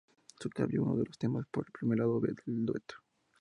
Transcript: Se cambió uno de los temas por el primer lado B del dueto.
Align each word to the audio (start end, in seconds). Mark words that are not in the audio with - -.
Se 0.39 0.49
cambió 0.49 0.81
uno 0.81 0.97
de 0.97 1.05
los 1.05 1.19
temas 1.19 1.45
por 1.51 1.63
el 1.67 1.71
primer 1.71 1.99
lado 1.99 2.19
B 2.19 2.29
del 2.47 2.65
dueto. 2.65 2.95